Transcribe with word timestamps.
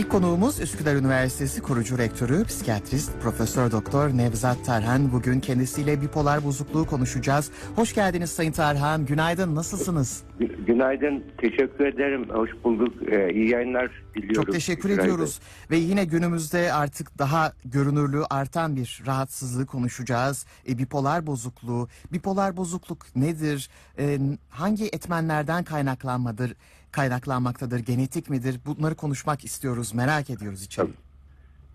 İlk 0.00 0.10
konuğumuz 0.10 0.60
Üsküdar 0.60 0.96
Üniversitesi 0.96 1.62
kurucu 1.62 1.98
rektörü, 1.98 2.44
psikiyatrist 2.44 3.10
Profesör 3.22 3.70
Doktor 3.70 4.08
Nevzat 4.08 4.64
Tarhan. 4.66 5.12
Bugün 5.12 5.40
kendisiyle 5.40 6.00
bipolar 6.02 6.44
bozukluğu 6.44 6.86
konuşacağız. 6.86 7.50
Hoş 7.76 7.94
geldiniz 7.94 8.30
Sayın 8.30 8.52
Tarhan. 8.52 9.06
Günaydın. 9.06 9.54
Nasılsınız? 9.54 10.22
Gü- 10.40 10.64
Günaydın, 10.66 11.24
teşekkür 11.38 11.86
ederim. 11.86 12.28
Hoş 12.30 12.50
bulduk. 12.64 12.94
Ee, 13.12 13.32
iyi 13.32 13.48
yayınlar 13.50 13.90
diliyorum. 14.14 14.42
Çok 14.42 14.52
teşekkür 14.52 14.88
Günaydın. 14.88 15.02
ediyoruz. 15.04 15.40
Ve 15.70 15.76
yine 15.76 16.04
günümüzde 16.04 16.72
artık 16.72 17.18
daha 17.18 17.52
görünürlüğü 17.64 18.24
artan 18.30 18.76
bir 18.76 19.02
rahatsızlığı 19.06 19.66
konuşacağız. 19.66 20.46
E, 20.68 20.78
bipolar 20.78 21.26
bozukluğu. 21.26 21.88
Bipolar 22.12 22.56
bozukluk 22.56 23.16
nedir? 23.16 23.70
E, 23.98 24.18
hangi 24.48 24.84
etmenlerden 24.86 25.64
kaynaklanmadır? 25.64 26.54
Kaynaklanmaktadır? 26.92 27.78
Genetik 27.78 28.30
midir? 28.30 28.60
Bunları 28.66 28.94
konuşmak 28.94 29.44
istiyoruz. 29.44 29.94
Merak 29.94 30.30
ediyoruz 30.30 30.62
içeri. 30.62 30.88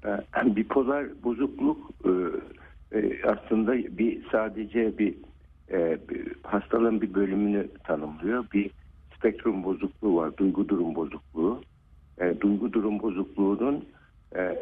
Ee, 0.05 0.55
bipolar 0.55 1.05
bozukluk 1.23 1.91
e, 2.05 2.09
e, 2.97 3.21
aslında 3.23 3.73
bir 3.73 4.25
sadece 4.31 4.97
bir, 4.97 5.15
e, 5.71 5.97
bir 6.09 6.33
hastalığın 6.43 7.01
bir 7.01 7.13
bölümünü 7.13 7.67
tanımlıyor. 7.83 8.45
Bir 8.53 8.71
spektrum 9.17 9.63
bozukluğu 9.63 10.15
var, 10.15 10.37
duygu 10.37 10.69
durum 10.69 10.95
bozukluğu. 10.95 11.61
Duygu 12.41 12.73
durum 12.73 12.99
bozukluğunun 12.99 13.85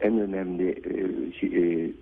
en 0.01 0.19
önemli 0.19 0.81
şey, 1.39 1.93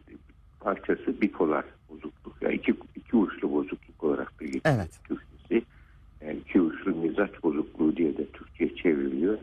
parçası 0.59 1.21
bipolar 1.21 1.65
bozukluk. 1.89 2.35
Yani 2.41 2.55
iki, 2.55 2.75
iki 2.95 3.15
uçlu 3.15 3.51
bozukluk 3.51 4.03
olarak 4.03 4.39
da 4.39 4.45
geçiyor 4.45 4.61
Evet. 4.65 4.99
Yani 6.25 6.37
iki 6.37 6.61
uçlu 6.61 6.95
mizaç 6.95 7.43
bozukluğu 7.43 7.95
diye 7.95 8.17
de 8.17 8.25
Türkçe'ye 8.25 8.75
çevriliyor. 8.75 9.37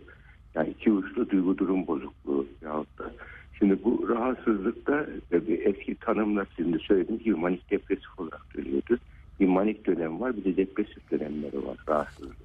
Yani 0.54 0.68
iki 0.68 0.92
uçlu 0.92 1.30
duygu 1.30 1.58
durum 1.58 1.86
bozukluğu 1.86 2.46
yahut 2.62 2.98
da. 2.98 3.12
Şimdi 3.58 3.84
bu 3.84 4.08
rahatsızlıkta 4.08 5.06
e, 5.32 5.46
bir 5.46 5.66
eski 5.66 5.94
tanımla 5.94 6.46
sizin 6.56 6.72
de 6.72 6.78
söylediğiniz 6.78 7.24
gibi 7.24 7.34
manik 7.34 7.70
depresif 7.70 8.18
olarak 8.18 8.50
görüyordu. 8.50 8.98
Bir 9.40 9.46
manik 9.46 9.86
dönem 9.86 10.20
var 10.20 10.36
bir 10.36 10.44
de 10.44 10.56
depresif 10.56 11.10
dönemleri 11.10 11.66
var 11.66 11.76
rahatsızlık. 11.88 12.36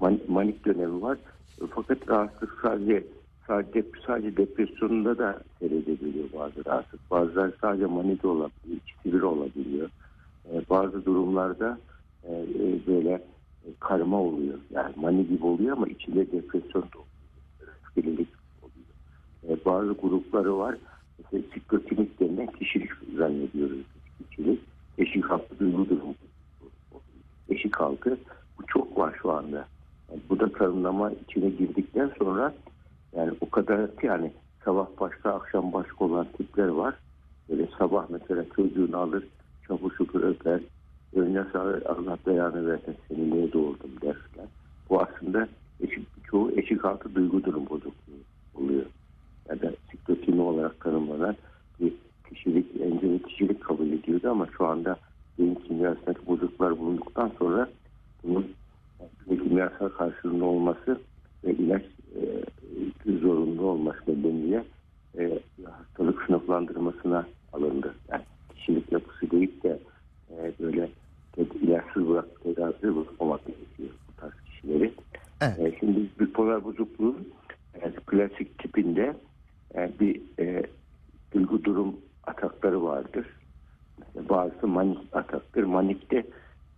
Man- 0.00 0.20
manik 0.28 0.66
dönemi 0.66 1.02
var 1.02 1.18
E, 1.62 1.64
fakat 1.74 2.08
rahatsızlık 2.08 2.58
sadece 2.62 3.04
sadece, 3.46 3.84
sadece 4.06 4.36
depresyonunda 4.36 5.18
da 5.18 5.40
seyredebiliyor 5.58 6.28
bazı 6.32 6.64
rahatsızlık. 6.66 7.10
Bazıları 7.10 7.52
sadece 7.60 7.86
manide 7.86 8.26
olabiliyor, 8.26 8.80
ikisi 8.86 9.16
bir 9.16 9.22
olabiliyor. 9.22 9.90
E, 10.52 10.52
bazı 10.70 11.04
durumlarda 11.04 11.78
e, 12.24 12.32
e, 12.32 12.86
böyle 12.86 13.10
e, 13.10 13.39
karma 13.80 14.20
oluyor. 14.20 14.58
Yani 14.70 14.92
mani 14.96 15.28
gibi 15.28 15.44
oluyor 15.44 15.76
ama 15.76 15.88
içinde 15.88 16.32
depresyon 16.32 16.82
da 16.82 16.98
oluyor. 16.98 17.06
Oluyor. 17.96 18.26
E, 19.48 19.64
bazı 19.64 19.92
grupları 19.92 20.58
var. 20.58 20.76
Mesela 21.18 21.42
siklotinik 21.54 22.20
denilen 22.20 22.46
kişilik 22.46 22.90
zannediyoruz. 23.16 23.78
Kişilik. 24.30 24.60
Eşik 24.98 25.24
halkı 25.24 25.58
duygu 25.58 25.88
durumu. 25.88 26.14
Eşik 27.48 27.76
halkı. 27.76 28.18
Bu 28.58 28.66
çok 28.66 28.98
var 28.98 29.18
şu 29.22 29.30
anda. 29.30 29.66
Yani 30.10 30.20
bu 30.28 30.40
da 30.40 30.52
tanımlama 30.52 31.12
içine 31.12 31.50
girdikten 31.50 32.10
sonra 32.18 32.54
yani 33.16 33.32
o 33.40 33.50
kadar 33.50 33.90
yani 34.02 34.32
sabah 34.64 34.86
başka 35.00 35.34
akşam 35.34 35.72
başka 35.72 36.04
olan 36.04 36.26
tipler 36.36 36.68
var. 36.68 36.94
Böyle 37.48 37.68
sabah 37.78 38.06
mesela 38.10 38.44
çocuğunu 38.56 38.96
alır 38.96 39.24
çabuk 39.68 40.14
öper. 40.14 40.60
Sağır 41.52 41.82
Allah 41.82 42.18
belanı 42.26 42.66
versin 42.66 42.96
seni 43.08 43.30
niye 43.30 43.52
doğurdum 43.52 43.90
derler. 44.02 44.48
Bu 44.90 45.02
aslında 45.02 45.48
eşik, 45.80 46.24
çoğu 46.24 46.50
eşik 46.56 46.84
altı 46.84 47.14
duygu 47.14 47.44
durum 47.44 47.66
bozukluğu 47.70 48.14
oluyor. 48.54 48.86
Ya 49.48 49.60
da 49.60 49.72
siklotimi 49.90 50.40
olarak 50.40 50.80
tanımlanan 50.80 51.36
bir 51.80 51.92
kişilik, 52.28 52.80
enceli 52.80 53.22
kişilik 53.22 53.64
kabul 53.64 53.92
ediyordu 53.92 54.30
ama 54.30 54.48
şu 54.56 54.66
anda 54.66 54.96
beyin 55.38 55.54
kimyasındaki 55.54 56.26
bozukluklar 56.26 56.78
bulunduktan 56.78 57.32
sonra 57.38 57.68
bunun 58.24 58.54
kimyasal 59.28 59.88
karşılığında 59.88 60.44
olması 60.44 61.00
ve 61.44 61.52
ilaç 61.52 61.82
e, 62.14 62.20
zorunlu 63.20 63.62
olması 63.62 64.00
nedeniyle 64.08 64.64
e, 65.18 65.38
hastalık 65.64 66.22
sınıflandırmasına 66.22 67.26
alındı. 67.52 67.94
Yani 68.12 68.22
kişilik 68.54 68.92
yapısı 68.92 69.30
deyip 69.30 69.62
de 69.62 69.78
e, 70.30 70.52
böyle 70.60 70.88
ted- 71.36 71.58
ilaçsız 71.58 72.08
bırak, 72.08 72.42
tedavisiz 72.42 72.96
bırakmamak 72.96 73.46
gerekiyor 73.46 73.88
bu 74.08 74.12
tarz 74.20 74.32
kişileri. 74.40 74.92
Evet. 75.42 75.58
E, 75.58 75.78
şimdi 76.50 76.64
bipolar 76.64 76.64
bozukluğun 76.64 77.28
e, 77.74 77.90
klasik 78.06 78.58
tipinde 78.58 79.16
e, 79.74 79.90
bir 80.00 80.20
e, 80.38 80.62
duygu 81.32 81.64
durum 81.64 81.96
atakları 82.24 82.82
vardır. 82.82 83.26
Mesela 83.98 84.28
bazısı 84.28 84.66
manik 84.66 84.98
ataktır. 85.12 85.64
Manikte 85.64 86.24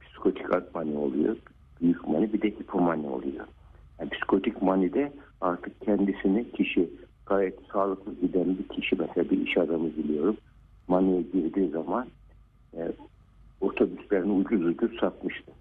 psikotik 0.01 0.75
mani 0.75 0.97
oluyor. 0.97 1.37
Büyük 1.81 2.09
mani 2.09 2.33
bir 2.33 2.43
de 2.43 2.51
hipomani 2.51 3.07
oluyor. 3.07 3.47
Yani 3.99 4.11
psikotik 4.11 4.63
manide 4.63 5.13
artık 5.41 5.81
kendisini 5.81 6.53
kişi 6.53 6.91
gayet 7.27 7.59
sağlıklı 7.73 8.13
giden 8.21 8.59
bir 8.59 8.69
kişi 8.69 8.97
mesela 8.97 9.31
bir 9.31 9.47
iş 9.47 9.57
adamı 9.57 9.91
biliyorum. 9.97 10.37
Maniye 10.89 11.23
girdiği 11.23 11.71
zaman 11.71 12.07
e, 12.77 12.93
otobüslerini 13.61 14.33
ucuz 14.33 14.65
ucuz 14.65 15.01
satmıştı. 15.01 15.53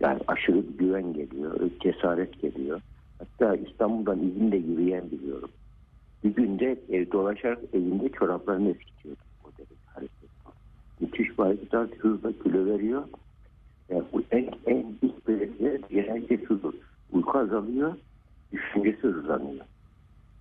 Yani 0.00 0.20
aşırı 0.26 0.60
güven 0.78 1.12
geliyor, 1.12 1.70
cesaret 1.80 2.42
geliyor. 2.42 2.80
Hatta 3.18 3.54
İstanbul'dan 3.54 4.18
izinde 4.18 4.56
yürüyen 4.56 5.10
biliyorum. 5.10 5.50
Bir 6.24 6.34
günde 6.34 6.78
ev 6.88 7.10
dolaşarak 7.12 7.58
evinde 7.72 8.08
çoraplarını 8.08 8.70
eskitiyordu. 8.70 9.20
O 9.44 9.58
derece 9.58 9.74
hareket. 9.86 10.30
Müthiş 11.00 11.38
hareket 11.38 11.98
hızla 11.98 12.32
kilo 12.32 12.66
veriyor. 12.66 13.04
Yani 13.88 14.04
bu 14.12 14.22
en, 14.30 14.50
en 14.66 14.86
ilk 15.02 15.28
belirtiler 15.28 15.80
genelde 15.90 16.46
şudur. 16.46 16.74
Uyku 17.12 17.38
azalıyor, 17.38 17.94
düşüncesi 18.52 19.02
hızlanıyor. 19.02 19.64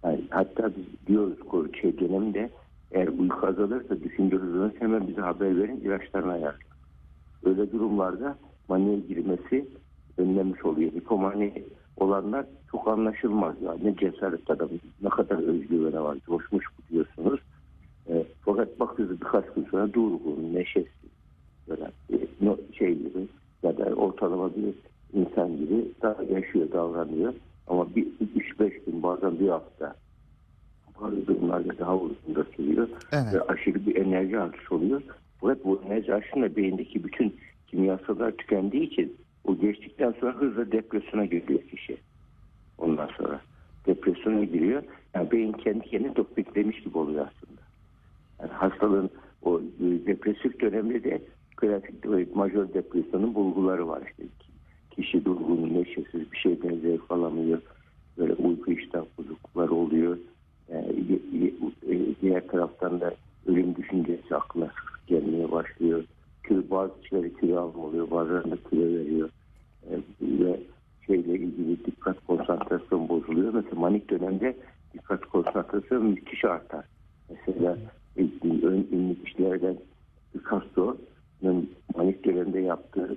Yani 0.04 0.22
hatta 0.30 0.72
biz 0.78 1.08
diyoruz 1.08 1.38
şey 1.82 2.00
dönemde 2.00 2.50
eğer 2.92 3.08
uyku 3.08 3.48
azalırsa 3.48 4.04
düşünce 4.04 4.36
hızlanırsa 4.36 4.80
hemen 4.80 5.08
bize 5.08 5.22
haber 5.22 5.58
verin 5.58 5.78
ilaçlarını 5.78 6.32
ayarlayın. 6.32 6.74
Öyle 7.44 7.72
durumlarda 7.72 8.38
maniye 8.70 9.00
girmesi 9.00 9.68
önlemiş 10.18 10.66
oluyor. 10.66 10.92
Hipomani 10.92 11.64
olanlar 11.98 12.46
çok 12.72 12.88
anlaşılmaz 12.88 13.62
ya. 13.62 13.76
Ne 13.84 13.96
cesaret 13.96 14.50
adam, 14.50 14.70
ne 15.02 15.10
kadar 15.10 15.38
özgüvene 15.38 16.02
var, 16.02 16.18
coşmuş 16.26 16.66
bu 16.78 16.94
diyorsunuz. 16.94 17.40
E, 18.10 18.26
fakat 18.42 18.80
bakıyoruz 18.80 19.22
birkaç 19.22 19.46
gün 19.56 19.68
sonra 19.72 19.94
durgun, 19.94 20.54
neşesiz, 20.54 21.12
böyle 21.70 21.92
e, 22.14 22.76
şey 22.78 22.98
gibi 22.98 23.28
ya 23.64 23.78
da 23.78 23.84
ortalama 23.84 24.50
bir 24.56 24.74
insan 25.14 25.58
gibi 25.58 25.92
daha 26.02 26.24
yaşıyor, 26.24 26.72
davranıyor. 26.72 27.34
Ama 27.68 27.96
bir 27.96 28.08
3-5 28.60 28.86
gün 28.86 29.04
bazen 29.04 29.40
bir 29.40 29.50
hafta 29.50 29.96
bazı 31.02 31.28
durumlarda 31.28 31.80
daha 31.80 31.98
uzun 31.98 32.36
da 32.36 32.44
sürüyor. 32.56 32.88
Evet. 33.12 33.34
Ve 33.34 33.42
aşırı 33.42 33.86
bir 33.86 33.96
enerji 33.96 34.40
artışı 34.40 34.76
oluyor. 34.76 35.02
Fakat 35.42 35.66
bu 35.66 35.82
enerji 35.86 36.14
artışında 36.14 36.56
beyindeki 36.56 37.04
bütün 37.04 37.36
kimyasallar 37.74 38.32
tükendiği 38.32 38.84
için 38.84 39.18
o 39.44 39.58
geçtikten 39.58 40.14
sonra 40.20 40.36
hızla 40.36 40.72
depresyona 40.72 41.26
giriyor 41.26 41.62
kişi. 41.62 41.98
Ondan 42.78 43.10
sonra 43.18 43.42
depresyona 43.86 44.44
giriyor. 44.44 44.84
Yani 45.16 45.32
beyin 45.32 45.52
kendi 45.52 45.90
kendini 45.90 46.14
topiklemiş 46.14 46.84
gibi 46.84 46.98
oluyor 46.98 47.28
aslında. 47.28 47.62
Yani 48.42 48.52
hastalığın 48.52 49.10
o 49.42 49.60
e, 49.60 49.86
depresif 50.06 50.60
dönemde 50.62 51.04
de 51.04 51.22
klasik 51.58 52.06
e, 52.06 52.28
majör 52.34 52.74
depresyonun 52.74 53.36
bulguları 53.36 53.88
var 53.88 54.02
işte. 54.10 54.24
Kişi 54.92 55.26
durgun, 55.26 55.74
neşesiz, 55.74 56.32
bir 56.32 56.38
şeyden 56.38 56.76
zevk 56.76 57.12
alamıyor. 57.12 57.62
Böyle 58.18 58.34
uyku 58.34 58.72
iştah 58.72 59.06
bozuklukları 59.18 59.72
oluyor. 59.74 60.18
Yani, 60.72 60.88
y- 60.88 61.40
y- 61.42 61.54
e, 61.96 62.16
diğer 62.22 62.48
taraftan 62.48 63.02
da 63.02 63.16
ölüm 63.46 63.76
düşüncesi 63.76 64.36
aklına 64.36 64.72
gelmeye 65.08 65.52
başlıyor. 65.52 66.04
Kilo, 66.48 66.62
bazı 66.72 67.02
kişileri 67.02 67.38
kilo 67.38 67.62
oluyor, 67.62 68.12
bazılarında 68.12 68.58
kilo 68.70 68.82
veriyor. 68.82 69.30
E, 69.90 69.94
ve 70.22 70.60
şeyle 71.08 71.34
ilgili 71.34 71.86
dikkat 71.86 72.26
konsantrasyon 72.28 73.10
bozuluyor. 73.10 73.54
Mesela 73.54 73.76
manik 73.76 74.10
dönemde 74.10 74.58
dikkat 74.94 75.26
konsantrasyon 75.26 76.06
müthiş 76.06 76.46
artar. 76.46 76.86
Mesela 77.30 77.78
ön 78.18 78.88
ünlü 78.92 79.24
kişilerden 79.24 79.78
Picasso'nun 80.34 81.70
manik 81.96 82.26
dönemde 82.26 82.60
yaptığı 82.60 83.16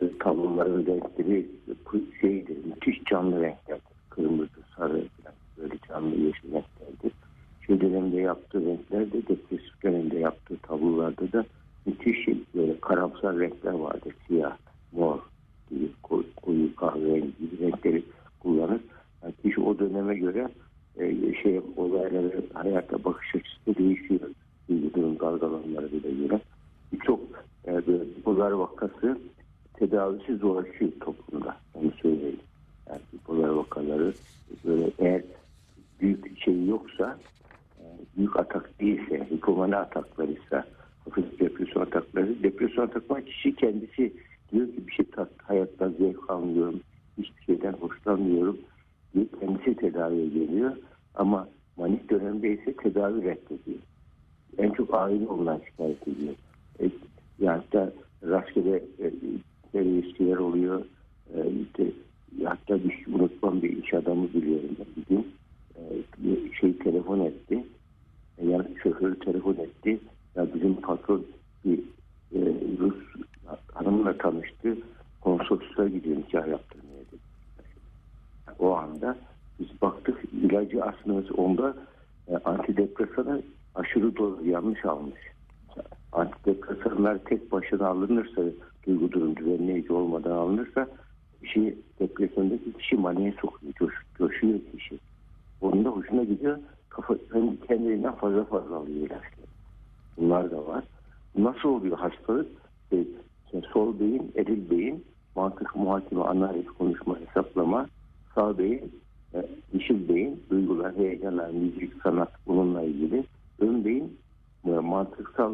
e, 0.00 0.18
tabloların 0.18 0.86
renkleri 0.86 1.46
şeydir, 2.20 2.64
müthiş 2.64 3.04
canlı 3.10 3.42
renkler. 3.42 3.78
Kırmızı, 4.10 4.60
sarı 4.76 5.04
böyle 5.58 5.74
canlı 5.88 6.16
yeşil 6.16 6.52
renklerdir. 6.52 7.12
Şey 7.66 7.80
dönemde 7.80 8.16
yaptığı 8.16 8.66
renkler 8.66 9.12
de 9.12 9.22
depresif 9.28 9.82
dönemde 9.82 10.18
yaptığı 10.18 10.56
tablolarda 10.56 11.32
da 11.32 11.44
müthiş 11.86 12.24
şey, 12.24 12.38
böyle 12.54 12.80
karamsar 12.80 13.38
renkler 13.38 13.72
vardır. 13.72 14.14
Siyah, 14.26 14.56
mor 14.92 15.18
gibi 15.70 15.88
koyu, 16.02 16.24
koyu 16.36 16.76
kahverengi 16.76 17.32
gibi 17.38 17.58
renkleri 17.60 18.02
kullanır. 18.40 18.80
Yani 19.22 19.34
kişi 19.42 19.60
o 19.60 19.78
dönem 19.78 19.94
döneme 19.94 20.16
göre 20.16 20.48
e, 20.98 21.34
şey 21.42 21.60
olayları 21.76 22.42
hayata 22.54 23.04
bakış 23.04 23.34
açısı 23.34 23.66
da 23.66 23.78
değişiyor. 23.78 24.20
Duygu 24.68 24.94
durum 24.94 25.18
dalgalanmaları 25.18 25.92
bile 25.92 26.10
göre. 26.10 26.40
Birçok 26.92 27.20
e, 27.66 27.86
böyle 27.86 28.04
bipolar 28.16 28.50
vakası 28.50 29.18
tedavisi 29.74 30.36
zorlaşıyor 30.36 30.92
toplumda. 31.00 31.56
Onu 31.74 31.90
söyleyeyim. 32.02 32.40
Yani 32.88 33.00
bipolar 33.12 33.48
vakaları 33.48 34.12
böyle 34.64 34.90
eğer 34.98 35.22
büyük 36.00 36.40
şey 36.40 36.66
yoksa 36.66 37.18
e, 37.80 37.84
büyük 38.16 38.36
atak 38.36 38.80
değilse, 38.80 39.26
hipomani 39.30 39.76
ataklarıysa, 39.76 40.64
hafif 41.04 41.40
depresyon 41.40 41.82
atakları, 42.38 42.42
depresyon 42.42 42.84
atakları 42.84 43.24
kişi 43.24 43.54
kendisi 43.54 44.12
diyor 44.52 44.66
ki 44.66 44.86
bir 44.86 44.92
şey 44.92 45.06
tat, 45.06 45.28
hayattan 45.42 45.94
zevk 45.98 46.30
almıyorum, 46.30 46.80
hiçbir 47.18 47.42
şeyden 47.44 47.72
hoşlanmıyorum 47.72 48.58
diye 49.14 49.26
kendisi 49.40 49.76
tedaviye 49.76 50.28
geliyor. 50.28 50.76
Ama 51.14 51.48
manik 51.76 52.10
dönemde 52.10 52.52
ise 52.52 52.72
tedavi 52.76 53.22
reddediyor. 53.22 53.78
En 54.58 54.70
çok 54.70 54.94
aile 54.94 55.26
ondan 55.26 55.60
şikayet 55.66 56.08
ediyor. 56.08 56.34
E, 56.80 56.90
yani 57.38 57.62
da 57.72 57.92
rastgele 58.22 58.82
e, 58.98 59.10
e, 59.74 59.84
ilişkiler 59.84 60.36
oluyor. 60.36 60.84
E, 61.34 61.38
işte, 61.62 61.92
hatta 62.44 62.84
bir 62.84 62.90
şey 62.90 63.14
unutmam 63.14 63.62
bir 63.62 63.84
iş 63.84 63.94
adamı 63.94 64.28
biliyorum 64.28 64.76
ben 64.78 64.86
bir 64.96 65.06
gün. 65.08 65.26
E, 65.76 66.54
şey 66.60 66.78
telefon 66.78 67.20
etti. 67.20 67.64
E, 68.38 68.46
yani 68.46 68.66
şoförü 68.82 69.18
telefon 69.18 69.54
etti. 69.54 69.98
Ya 70.36 70.46
bizim 70.54 70.74
patron 70.74 71.26
bir 71.64 71.80
e, 72.34 72.38
Rus 72.78 72.94
hanımla 73.74 74.18
tanıştı. 74.18 74.76
Konsolosluğa 75.20 75.88
gidiyor 75.88 76.16
nikah 76.16 76.48
yaptırmaya 76.48 77.00
dedi. 77.00 77.20
O 78.58 78.76
anda 78.76 79.16
biz 79.60 79.82
baktık 79.82 80.24
ilacı 80.32 80.84
aslında 80.84 81.34
onda 81.34 81.74
e, 82.28 82.36
antidepresanı 82.36 83.42
aşırı 83.74 84.16
doz 84.16 84.46
yanlış 84.46 84.84
almış. 84.84 85.20
Antidepresanlar 86.12 87.18
tek 87.18 87.52
başına 87.52 87.86
alınırsa 87.86 88.42
duygu 88.86 89.12
durum 89.12 89.36
düzenleyici 89.36 89.92
olmadan 89.92 90.30
alınırsa 90.30 90.88
kişi 91.42 91.78
depresyondaki 92.00 92.72
kişi 92.72 92.96
maniye 92.96 93.32
sokuyor, 93.40 93.72
coş, 93.72 93.94
coşuyor 94.18 94.58
kişi. 94.72 94.98
Onun 95.60 95.84
da 95.84 95.88
hoşuna 95.88 96.24
gidiyor. 96.24 96.58
Kafa, 96.88 97.14
kendiliğinden 97.68 98.14
fazla 98.14 98.44
fazla 98.44 98.76
alıyor 98.76 98.96
ilaçları. 98.96 99.48
Bunlar 100.16 100.50
da 100.50 100.66
var. 100.66 100.84
Nasıl 101.38 101.68
oluyor 101.68 101.98
hastalık? 101.98 102.46
E, 102.92 103.04
sol 103.72 104.00
beyin, 104.00 104.32
eril 104.36 104.70
beyin, 104.70 105.04
mantık, 105.36 105.76
muhakeme, 105.76 106.22
analiz, 106.22 106.66
konuşma, 106.66 107.18
hesaplama, 107.20 107.86
sağ 108.34 108.58
beyin, 108.58 108.92
e, 109.34 109.48
yeşil 109.72 110.08
beyin, 110.08 110.42
duygular, 110.50 110.96
heyecanlar, 110.96 111.50
müzik, 111.50 112.02
sanat 112.02 112.32
bununla 112.46 112.82
ilgili. 112.82 113.24
Ön 113.58 113.84
beyin, 113.84 114.18
e, 114.66 114.70
mantıksal 114.70 115.52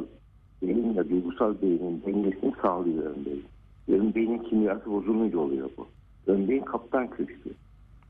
beyin 0.62 0.96
ve 0.96 1.10
duygusal 1.10 1.54
beynin 1.62 2.02
dengesini 2.06 2.52
sağlıyor 2.62 3.04
ön 3.04 3.24
beyin. 3.24 3.44
Ön 3.88 4.14
beynin 4.14 4.38
kimyası 4.38 4.90
bozulunca 4.90 5.38
oluyor 5.38 5.70
bu. 5.76 5.86
Ön 6.26 6.48
beyin 6.48 6.64
kaptan 6.64 7.10
köşkü. 7.10 7.50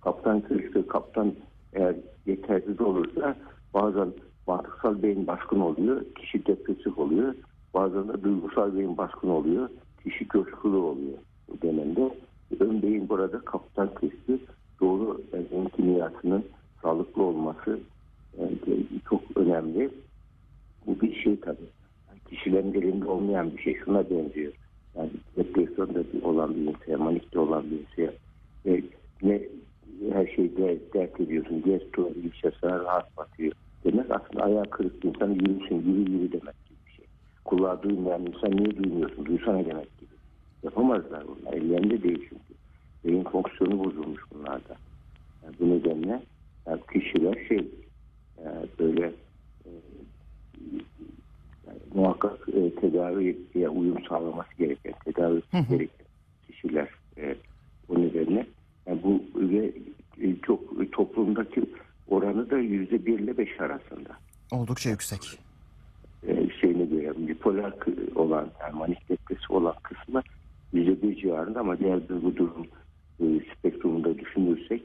Kaptan 0.01 0.41
köşkü, 0.41 0.87
kaptan 0.87 1.33
eğer 1.73 1.97
yetersiz 2.27 2.81
olursa 2.81 3.37
bazen 3.75 4.09
mantıksal 4.47 5.03
beyin 5.03 5.27
baskın 5.27 5.61
oluyor, 5.61 6.05
kişi 6.15 6.47
depresif 6.47 6.99
oluyor. 6.99 7.35
Bazen 7.75 8.09
de 8.09 8.23
duygusal 8.23 8.77
beyin 8.77 8.97
baskın 8.97 9.29
oluyor, 9.29 9.69
kişi 10.05 10.29
coşkulu 10.29 10.77
oluyor 10.77 11.19
bu 11.49 11.63
dönemde. 11.63 12.15
Ön 12.61 12.83
beyin 12.83 13.09
burada 13.09 13.39
kaptan 13.39 13.95
köşkü 13.95 14.39
doğru 14.81 15.21
beyin 15.33 15.69
kimyasının 15.69 16.45
sağlıklı 16.83 17.23
olması 17.23 17.81
yani 18.41 18.59
çok 19.11 19.21
önemli. 19.37 19.91
Bu 20.87 21.01
bir 21.01 21.15
şey 21.23 21.41
tabii. 21.41 21.71
Yani 22.09 22.21
kişilerin 22.31 22.75
elinde 22.75 23.05
olmayan 23.05 23.57
bir 23.57 23.63
şey. 23.63 23.77
Şuna 23.85 24.11
benziyor. 24.11 24.53
Yani 24.97 25.11
depresyonda 25.37 26.01
olan 26.23 26.55
bir 26.55 26.61
insan, 26.61 27.03
manikte 27.03 27.39
olan 27.39 27.65
bir 27.71 27.79
insan 27.79 28.15
ve 28.67 28.83
ne 29.23 29.43
her 30.13 30.27
şeyde 30.27 30.79
dert 30.95 31.21
ediyorsun. 31.21 31.63
Gesto, 31.63 32.11
ilişki 32.11 32.51
sana 32.61 32.79
rahat 32.79 33.17
batıyor. 33.17 33.53
Demek 33.85 34.11
aslında 34.11 34.45
ayağı 34.45 34.65
kırık 34.65 35.05
insan 35.05 35.31
yürüsün, 35.31 35.83
yürü 35.83 36.11
yürü 36.11 36.33
demek. 36.33 36.64
Kulağı 37.45 37.83
duymayan 37.83 38.27
insan 38.27 38.51
niye 38.51 38.77
duymuyorsun? 38.77 39.27
Duysana 39.27 39.65
demek 39.65 39.99
gibi. 39.99 40.11
Yapamazlar 40.63 41.25
bunlar. 41.27 41.53
Ellerinde 41.53 42.03
değil 42.03 42.27
çünkü. 42.29 42.55
Beyin 43.05 43.25
fonksiyonu 43.25 43.85
bozulmuş 43.85 44.23
bunlarda. 44.35 44.77
Yani 45.45 45.55
bu 45.61 45.71
nedenle 45.71 46.23
yani 46.67 46.81
kişiler 46.93 47.47
şey 47.49 47.69
yani 48.45 48.67
böyle 48.79 49.07
e, 49.65 49.71
yani 51.67 51.79
muhakkak 51.95 52.49
e, 52.49 52.75
tedaviye 52.75 53.69
uyum 53.69 54.05
sağlaması 54.09 54.55
gereken, 54.59 54.95
tedavi 55.05 55.43
gereken 55.53 56.07
kişiler 56.47 56.89
e, 57.17 57.37
bu 57.89 58.03
nedenle 58.03 58.47
yani 58.87 59.01
bu 59.03 59.23
ve 59.37 59.73
e, 60.21 60.37
çok 60.47 60.93
toplumdaki 60.93 61.65
oranı 62.09 62.51
da 62.51 62.59
yüzde 62.59 63.07
bir 63.07 63.19
ile 63.19 63.39
beş 63.39 63.61
arasında. 63.61 64.11
Oldukça 64.53 64.91
yüksek. 64.91 65.21
E, 66.29 66.51
şeyine 66.61 66.85
göre 66.85 67.13
bipolar 67.17 67.75
olan 68.15 68.51
yani 68.61 68.75
manik 68.75 69.09
depresi 69.09 69.53
olan 69.53 69.75
kısmı 69.83 70.23
yüzde 70.73 71.03
bir 71.03 71.17
civarında 71.17 71.61
ama 71.61 71.79
diğer 71.79 72.09
duygu 72.09 72.37
durum 72.37 72.67
e, 73.21 73.25
spektrumunda 73.55 74.19
düşünürsek 74.19 74.83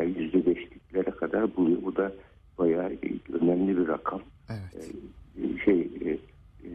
yüzde 0.00 0.46
beşliklere 0.46 1.10
kadar 1.10 1.56
buluyor. 1.56 1.82
Bu 1.82 1.96
da 1.96 2.12
bayağı 2.58 2.92
önemli 3.40 3.78
bir 3.78 3.88
rakam. 3.88 4.20
Evet. 4.50 4.90
E, 5.36 5.64
şey 5.64 5.80
e, 5.80 6.18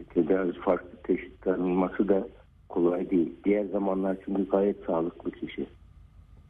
tedavi 0.04 0.47
farklı 0.60 1.02
teşhis 1.02 1.40
tanınması 1.40 2.08
da 2.08 2.28
kolay 2.68 3.10
değil. 3.10 3.32
Diğer 3.44 3.64
zamanlar 3.64 4.16
çünkü 4.24 4.48
gayet 4.48 4.84
sağlıklı 4.84 5.30
kişi. 5.30 5.66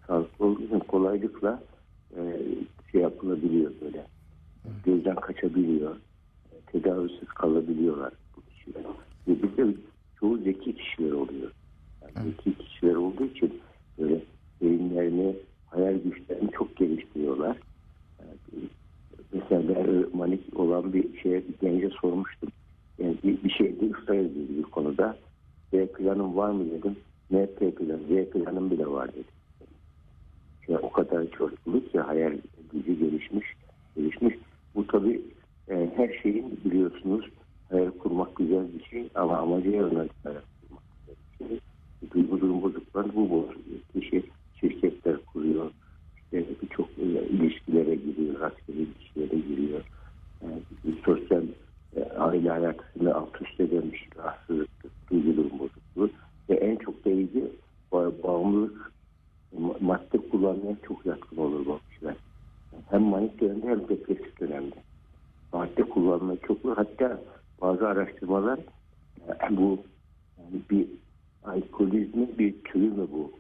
Sağlıklı 0.07 0.47
olduğu 0.47 0.63
için 0.63 0.79
kolaylıkla 0.79 1.63
e, 2.17 2.21
şey 2.93 3.01
yapılabiliyor 3.01 3.73
böyle. 3.81 4.07
Gözden 4.85 5.17
kaçabiliyor. 5.17 5.97
Tedavisiz 6.67 7.29
kalabiliyorlar 7.29 8.13
bu 8.37 8.41
kişiler. 8.41 8.83
Ve 9.29 9.43
bizde 9.43 9.81
çoğu 10.21 10.39
zeki 10.39 10.77
kişiler 10.77 11.13
oluyor. 11.13 11.51
Yani 12.17 12.31
zeki 12.31 12.59
kişiler 12.59 12.95
olduğu 12.95 13.25
için 13.25 13.61
böyle 13.99 14.23
beyinlerini, 14.63 15.37
hayal 15.67 15.95
güçlerini 15.95 16.51
çok 16.51 16.77
geliştiriyorlar. 16.77 17.57
Yani 18.21 18.69
mesela 19.33 19.63
ben 19.69 20.05
manik 20.13 20.61
olan 20.61 20.93
bir 20.93 21.19
şeye 21.19 21.49
bir 21.49 21.55
gence 21.61 21.91
sormuştum. 22.01 22.49
Bir, 22.99 23.45
bir 23.45 23.51
şeyde 23.51 23.87
ısrar 23.87 24.15
ediyordu 24.15 24.53
bir 24.59 24.63
konuda. 24.63 25.17
B 25.73 25.87
planım 25.87 26.37
var 26.37 26.51
mı 26.51 26.71
dedim. 26.71 26.97
M 27.31 27.47
P 27.47 27.75
planı, 27.75 27.99
Z 27.99 28.31
planım 28.31 28.71
bile 28.71 28.87
var 28.87 29.13
dedi. 29.13 29.29
Yani 30.69 30.81
o 30.83 30.91
kadar 30.91 31.31
çocukluk 31.31 31.93
ki 31.93 32.01
hayal 32.01 32.39
gücü 32.73 32.99
gelişmiş. 32.99 33.47
reasonable 72.89 73.31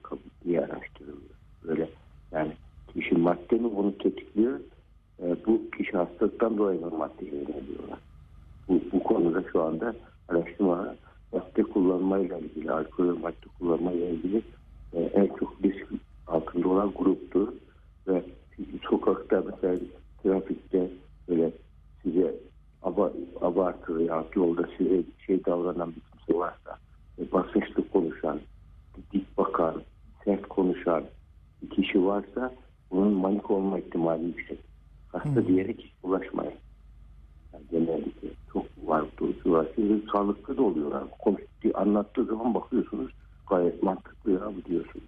sağlıklı 40.19 40.57
da 40.57 40.63
oluyorlar. 40.63 41.05
Konuştuğu, 41.19 41.71
anlattığı 41.75 42.25
zaman 42.25 42.55
bakıyorsunuz 42.55 43.11
gayet 43.51 43.83
mantıklı 43.83 44.33
ya 44.33 44.41
diyorsunuz. 44.69 45.07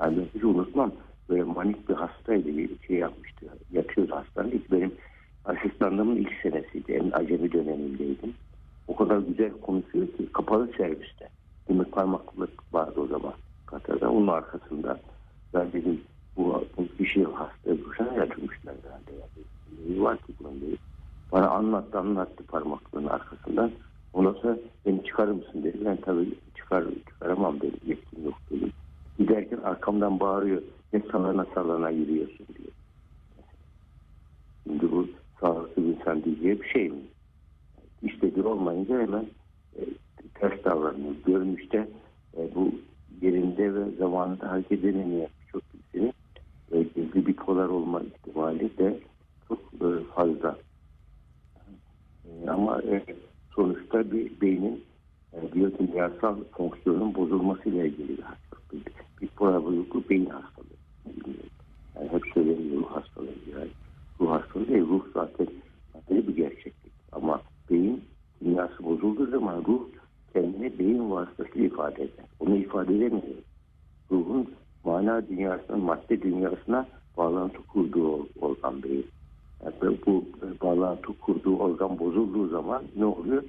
Yani 0.00 0.18
ben 0.18 0.26
hiç 0.34 0.44
unutmam. 0.44 0.92
Böyle 1.28 1.42
manik 1.42 1.88
bir 1.88 1.94
hastaydı 1.94 2.48
bir 2.48 2.70
şey 2.86 2.96
yapmıştı. 2.96 3.46
Yatıyordu 3.72 4.14
hastanede. 4.14 4.56
İlk 4.56 4.72
benim 4.72 4.92
asistanlığımın 5.44 6.16
ilk 6.16 6.32
senesiydi. 6.42 6.92
En 6.92 7.10
acemi 7.12 7.52
dönemindeydim. 7.52 8.34
O 8.88 8.96
kadar 8.96 9.18
güzel 9.18 9.50
konuşuyor 9.50 10.06
ki 10.06 10.32
kapalı 10.32 10.70
serviste. 10.76 11.28
Demir 11.68 11.84
parmaklık 11.84 12.74
vardı 12.74 13.00
o 13.00 13.06
zaman 13.06 13.34
Katar'da. 13.66 14.10
Onun 14.10 14.26
arkasında 14.26 15.00
ben 15.54 15.72
dedim 15.72 16.00
bu, 16.36 16.64
bu 16.98 17.04
şey 17.04 17.24
hasta. 17.24 17.70
Bu 17.70 17.94
sene 17.94 18.18
yatırmışlar 18.18 18.74
herhalde. 18.84 19.12
Yani. 19.12 20.02
Var 20.02 20.16
ki 20.16 20.32
bunun. 20.40 20.78
Bana 21.32 21.48
anlattı 21.48 21.98
anlattı 21.98 22.44
parmaklığın 22.46 23.06
arkasından. 23.06 23.70
Ondan 24.12 24.32
sonra 24.32 24.58
beni 24.86 25.04
çıkarır 25.04 25.32
mısın 25.32 25.62
dedi. 25.62 25.78
Ben 25.84 25.96
tabii 25.96 26.34
çıkar, 26.54 26.84
çıkaramam 27.08 27.60
dedim. 27.60 27.80
Yetkim 27.86 28.24
yok 28.24 28.34
dedim. 28.50 28.72
Giderken 29.18 29.58
arkamdan 29.58 30.20
bağırıyor. 30.20 30.62
Ne 30.92 31.02
sallana 31.12 31.46
sallana 31.54 31.90
yürüyorsun 31.90 32.46
diyor. 32.58 32.72
Şimdi 34.62 34.92
bu 34.92 35.08
sağlıklı 35.40 35.82
bir 35.82 35.88
insan 35.88 36.24
diyeceği 36.24 36.60
bir 36.62 36.68
şey 36.68 36.88
mi? 36.88 37.00
İstediği 38.02 38.44
olmayınca 38.44 39.00
hemen 39.00 39.26
e, 39.76 39.80
ters 40.34 40.64
davranıyor. 40.64 41.14
Görünüşte 41.26 41.88
e, 42.36 42.54
bu 42.54 42.72
yerinde 43.22 43.74
ve 43.74 43.90
zamanında 43.98 44.50
hareket 44.50 44.84
edemeyen 44.84 45.28
birçok 45.46 45.62
insanın 45.74 46.12
e, 46.72 46.82
gizli 46.82 47.26
bipolar 47.26 47.68
olma 47.68 48.00
ihtimali 48.00 48.78
de 48.78 49.00
çok 49.48 49.58
e, 49.58 50.04
fazla. 50.14 50.58
E, 52.24 52.50
ama 52.50 52.82
e, 52.82 53.04
sonuçta 53.60 54.12
bir 54.12 54.40
beynin 54.40 54.84
e, 55.32 55.52
biyokimyasal 55.54 56.36
fonksiyonun 56.52 57.14
bozulmasıyla 57.14 57.84
ilgili 57.84 58.08
bir 58.08 58.22
hastalık. 58.22 58.86
Bir, 59.22 59.30
bozukluk 59.38 60.10
beyin 60.10 60.26
hastalığı. 60.26 60.66
Yani 61.96 62.08
hep 62.12 62.22
söyleniyor 62.34 62.82
ruh 62.82 62.90
hastalığı. 62.90 63.26
Yani 63.26 63.70
ruh 64.20 64.30
hastalığı 64.30 64.68
değil. 64.68 64.86
Ruh 64.88 65.04
zaten 65.14 65.46
ayrı 66.10 66.28
bir 66.28 66.36
gerçeklik. 66.36 66.92
Ama 67.12 67.42
beyin 67.70 68.04
kimyası 68.38 68.84
bozulduğu 68.84 69.26
zaman 69.26 69.64
ruh 69.68 69.82
kendini 70.32 70.78
beyin 70.78 71.10
vasıtasıyla 71.10 71.66
ifade 71.66 72.02
eder. 72.02 72.24
Onu 72.40 72.56
ifade 72.56 72.96
edemiyor. 72.96 73.42
Ruhun 74.10 74.54
mana 74.84 75.28
dünyasına, 75.28 75.76
madde 75.76 76.22
dünyasına 76.22 76.86
bağlantı 77.16 77.58
kurduğu 77.62 78.28
organ 78.40 78.82
beyin. 78.82 79.06
Yani 79.64 79.98
bu 80.06 80.24
bağlantı 80.62 81.18
kurduğu 81.18 81.56
organ 81.56 81.98
bozulduğu 81.98 82.48
zaman 82.48 82.82
ne 82.96 83.04
oluyor? 83.04 83.42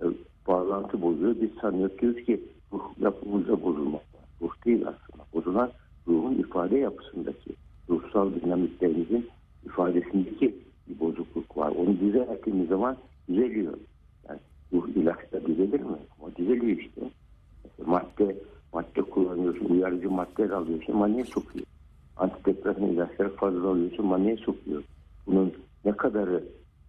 E, 0.00 0.04
bağlantı 0.46 1.02
bozuyor. 1.02 1.36
Biz 1.40 1.50
sanıyoruz 1.60 2.24
ki 2.24 2.40
ruh 2.72 2.82
yapımızda 2.98 3.62
bozulmak 3.62 4.14
var. 4.14 4.24
Ruh 4.40 4.64
değil 4.64 4.80
aslında. 4.88 5.24
Bozulan 5.34 5.70
ruhun 6.08 6.34
ifade 6.34 6.78
yapısındaki 6.78 7.50
ruhsal 7.90 8.34
dinamiklerimizin 8.34 9.28
ifadesindeki 9.64 10.56
bir 10.88 11.00
bozukluk 11.00 11.56
var. 11.56 11.72
Onu 11.78 12.00
düzelttiğimiz 12.00 12.68
zaman 12.68 12.96
düzeliyor. 13.28 13.74
Yani 14.28 14.40
ruh 14.72 14.88
ilaçta 14.88 15.46
düzelir 15.46 15.80
mi? 15.80 15.96
Ama 16.20 16.36
düzeliyor 16.36 16.78
işte. 16.78 17.00
Mesela 17.64 17.90
madde, 17.90 18.36
madde 18.72 19.02
kullanıyorsun, 19.02 19.64
uyarıcı 19.64 20.10
maddeler 20.10 20.50
alıyorsun, 20.50 20.96
maniye 20.96 21.24
sokuyor. 21.24 21.66
Antidepresan 22.16 22.84
ilaçları 22.84 23.36
fazla 23.36 23.68
alıyorsun, 23.68 24.06
maniye 24.06 24.36
sokuyor. 24.36 24.82
Bunun 25.26 25.52
ne 25.84 25.92
kadarı 25.92 26.44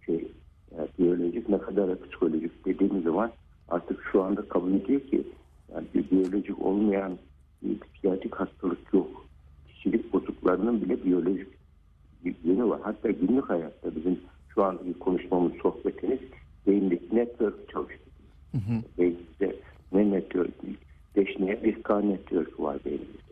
şey, 0.06 0.28
yani 0.76 0.88
biyolojik, 0.98 1.48
ne 1.48 1.58
kadarı 1.58 2.02
psikolojik 2.02 2.64
dediğimiz 2.66 3.04
zaman 3.04 3.32
artık 3.68 4.04
şu 4.12 4.22
anda 4.22 4.48
kabul 4.48 4.74
ediyor 4.74 5.00
ki 5.00 5.22
yani 5.74 5.86
biyolojik 6.10 6.62
olmayan 6.62 7.18
bir 7.62 7.80
psikiyatrik 7.80 8.34
hastalık 8.34 8.94
yok. 8.94 9.26
Kişilik 9.68 10.12
bozukluklarının 10.12 10.82
bile 10.82 11.04
biyolojik 11.04 11.48
bir 12.24 12.34
yönü 12.44 12.64
var. 12.68 12.80
Hatta 12.82 13.10
günlük 13.10 13.50
hayatta 13.50 13.96
bizim 13.96 14.18
şu 14.54 14.64
andaki 14.64 14.98
konuşmamız, 14.98 15.52
sohbetimiz 15.62 16.18
beyindeki 16.66 17.16
network 17.16 17.68
çalıştırıyor. 17.68 18.82
Beynimizde 18.98 19.56
ne 19.92 20.10
network? 20.10 20.52
Beşneye 21.16 21.64
bir 21.64 21.82
K 21.82 22.00
network 22.00 22.60
var 22.60 22.78
beynimizde. 22.84 23.28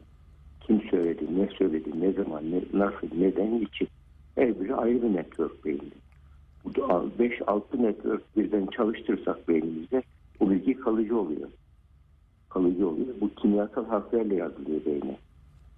Kim 0.60 0.82
söyledi, 0.90 1.38
ne 1.38 1.48
söyledi, 1.58 2.00
ne 2.00 2.12
zaman, 2.12 2.50
ne, 2.50 2.60
nasıl, 2.72 3.08
neden, 3.18 3.60
için. 3.60 3.88
Her 4.36 4.60
biri 4.60 4.74
ayrı 4.74 5.02
bir 5.02 5.14
network. 5.14 5.64
Bu 6.64 6.68
5-6 6.68 7.82
network 7.82 8.36
birden 8.36 8.66
çalıştırsak 8.66 9.48
beynimizde 9.48 10.02
o 10.40 10.50
bilgi 10.50 10.74
kalıcı 10.74 11.18
oluyor. 11.18 11.48
Kalıcı 12.48 12.88
oluyor. 12.88 13.06
Bu 13.20 13.30
kimyasal 13.34 13.86
harflerle 13.86 14.34
yazılıyor 14.34 14.80
beyne. 14.86 15.16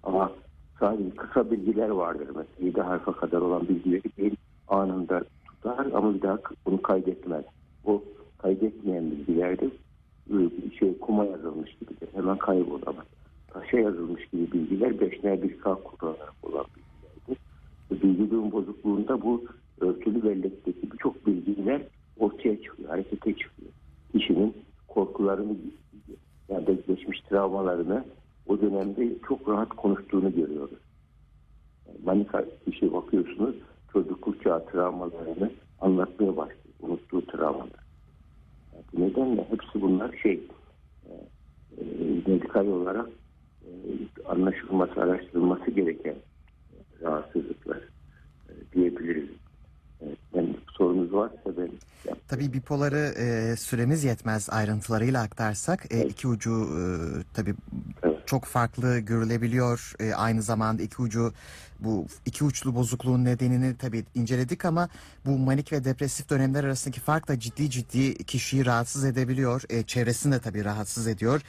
Ama 0.03 0.31
sadece 0.79 1.09
kısa 1.09 1.51
bilgiler 1.51 1.89
vardır. 1.89 2.27
Mesela 2.27 2.67
7 2.67 2.81
harfa 2.81 3.11
kadar 3.13 3.41
olan 3.41 3.67
bilgileri 3.69 4.03
beyin 4.17 4.37
anında 4.67 5.23
tutar 5.45 5.85
ama 5.93 6.13
bir 6.13 6.21
daha 6.21 6.39
bunu 6.65 6.81
kaydetmez. 6.81 7.45
O 7.85 8.03
kaydetmeyen 8.37 9.11
bilgilerde 9.11 9.69
şey 10.79 10.97
kuma 10.97 11.25
yazılmış 11.25 11.75
gibidir. 11.79 12.09
Hemen 12.13 12.37
kaybolur 12.37 12.81
ama 12.85 13.03
taşa 13.47 13.79
yazılmış 13.79 14.25
gibi 14.25 14.51
bilgiler 14.51 14.99
beşler 14.99 15.43
bir 15.43 15.57
K 15.57 15.75
kullanarak 15.75 16.33
olan 16.43 16.65
bilgilerdir. 16.65 16.88
Bilgi 17.91 18.31
durum 18.31 18.51
bozukluğunda 18.51 19.21
bu 19.21 19.45
örtülü 19.81 20.23
bellekteki 20.23 20.91
birçok 20.91 21.27
bilgiler 21.27 21.81
ortaya 22.19 22.61
çıkıyor, 22.61 22.89
harekete 22.89 23.33
çıkıyor. 23.33 23.71
Kişinin 24.11 24.53
korkularını 24.87 25.55
yani 26.49 26.77
geçmiş 26.87 27.21
travmalarını 27.21 28.05
o 28.47 28.61
dönemde 28.61 29.19
çok 29.27 29.49
rahat 29.49 29.69
konuştuğunu 29.69 30.35
görüyoruz. 30.35 30.79
Yani 31.87 31.97
manika 32.05 32.45
kişi 32.65 32.93
bakıyorsunuz 32.93 33.55
çocukluk 33.93 34.43
çağı 34.43 34.65
travmalarını 34.65 35.51
anlatmaya 35.81 36.37
başlıyor. 36.37 36.59
Unuttuğu 36.81 37.25
travmalar. 37.25 37.83
Yani 38.73 38.83
bu 38.93 39.01
nedenle 39.01 39.45
hepsi 39.49 39.81
bunlar 39.81 40.17
şey 40.23 40.43
e, 41.05 41.11
e, 41.77 41.83
medikal 42.27 42.67
olarak 42.67 43.09
e, 43.63 43.69
anlaşılması, 44.25 45.01
araştırılması 45.01 45.71
gereken 45.71 46.15
e, 46.15 46.28
rahatsızlıklar 47.01 47.77
e, 48.49 48.53
diyebiliriz. 48.73 49.29
Evet, 50.01 50.17
yani 50.35 50.55
sorunuz 50.77 51.13
varsa 51.13 51.57
ben 51.57 51.69
Tabii 52.27 52.53
bipoları 52.53 53.13
e, 53.17 53.55
süremiz 53.55 54.03
yetmez 54.03 54.49
ayrıntılarıyla 54.49 55.21
aktarsak 55.21 55.93
e, 55.93 56.05
iki 56.05 56.27
ucu 56.27 56.51
e, 56.51 56.81
tabii 57.33 57.55
Evet. 58.03 58.27
çok 58.27 58.45
farklı 58.45 58.99
görülebiliyor. 58.99 59.93
E, 59.99 60.13
aynı 60.13 60.41
zamanda 60.41 60.83
iki 60.83 61.01
ucu 61.01 61.33
bu 61.79 62.05
iki 62.25 62.43
uçlu 62.43 62.75
bozukluğun 62.75 63.25
nedenini 63.25 63.77
tabii 63.77 64.05
inceledik 64.15 64.65
ama 64.65 64.89
bu 65.25 65.37
manik 65.37 65.71
ve 65.71 65.83
depresif 65.83 66.29
dönemler 66.29 66.63
arasındaki 66.63 66.99
fark 66.99 67.27
da 67.27 67.39
ciddi 67.39 67.69
ciddi 67.69 68.23
kişiyi 68.23 68.65
rahatsız 68.65 69.05
edebiliyor. 69.05 69.63
E, 69.69 69.83
çevresini 69.83 70.33
de 70.33 70.39
tabii 70.39 70.65
rahatsız 70.65 71.07
ediyor. 71.07 71.41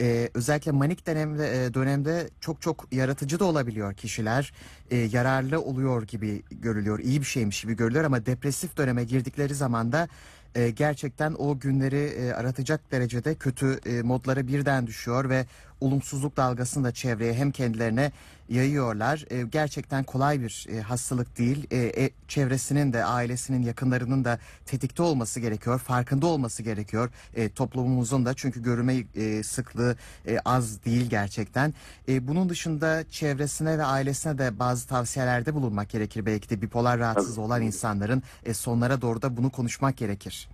E, 0.00 0.30
özellikle 0.34 0.72
manik 0.72 1.06
dönemde, 1.06 1.66
e, 1.66 1.74
dönemde 1.74 2.30
çok 2.40 2.62
çok 2.62 2.92
yaratıcı 2.92 3.40
da 3.40 3.44
olabiliyor 3.44 3.94
kişiler. 3.94 4.52
E, 4.90 4.96
yararlı 4.96 5.60
oluyor 5.60 6.02
gibi 6.02 6.42
görülüyor. 6.50 6.98
iyi 6.98 7.20
bir 7.20 7.26
şeymiş 7.26 7.62
gibi 7.62 7.76
görülüyor 7.76 8.04
ama 8.04 8.26
depresif 8.26 8.76
döneme 8.76 9.04
girdikleri 9.04 9.54
zaman 9.54 9.92
da 9.92 10.08
e, 10.56 10.70
gerçekten 10.70 11.34
o 11.38 11.58
günleri 11.58 12.04
e, 12.04 12.32
aratacak 12.32 12.92
derecede 12.92 13.34
kötü 13.34 13.80
e, 13.86 14.02
modlara 14.02 14.46
birden 14.46 14.86
düşüyor 14.86 15.28
ve 15.28 15.46
olumsuzluk 15.80 16.36
dalgasını 16.36 16.84
da 16.84 16.92
çevreye 16.92 17.34
hem 17.34 17.50
kendilerine 17.50 18.12
yayıyorlar. 18.48 19.24
E, 19.30 19.42
gerçekten 19.42 20.04
kolay 20.04 20.40
bir 20.40 20.66
e, 20.70 20.80
hastalık 20.80 21.38
değil. 21.38 21.66
E, 21.70 22.04
e, 22.04 22.10
çevresinin 22.28 22.92
de 22.92 23.04
ailesinin 23.04 23.62
yakınlarının 23.62 24.24
da 24.24 24.38
tetikte 24.66 25.02
olması 25.02 25.40
gerekiyor. 25.40 25.78
Farkında 25.78 26.26
olması 26.26 26.62
gerekiyor. 26.62 27.10
E, 27.34 27.48
toplumumuzun 27.48 28.26
da 28.26 28.34
çünkü 28.34 28.62
görülme 28.62 29.04
e, 29.14 29.42
sıklığı 29.42 29.96
e, 30.26 30.38
az 30.44 30.84
değil 30.84 31.10
gerçekten. 31.10 31.74
E, 32.08 32.28
bunun 32.28 32.48
dışında 32.48 33.04
çevresine 33.10 33.78
ve 33.78 33.84
ailesine 33.84 34.38
de 34.38 34.58
bazı 34.58 34.86
tavsiyelerde 34.86 35.54
bulunmak 35.54 35.90
gerekir. 35.90 36.26
Belki 36.26 36.50
de 36.50 36.62
bipolar 36.62 36.98
rahatsız 36.98 37.38
olan 37.38 37.62
insanların 37.62 38.22
e, 38.44 38.54
sonlara 38.54 39.00
doğru 39.00 39.22
da 39.22 39.36
bunu 39.36 39.50
konuşmak 39.50 39.96
gerekir. 39.96 40.45